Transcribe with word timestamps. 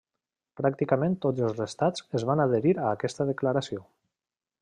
Pràcticament 0.61 1.17
tots 1.25 1.43
els 1.49 1.61
estats 1.65 2.07
es 2.21 2.25
van 2.31 2.43
adherir 2.47 2.73
a 2.79 2.87
aquesta 2.95 3.31
declaració. 3.31 3.85